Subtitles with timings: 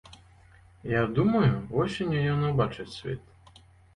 [0.91, 3.63] Я думаю, восенню ён убачыць свет.